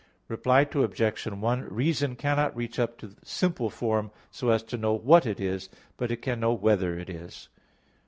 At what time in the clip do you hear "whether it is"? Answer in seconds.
6.53-7.49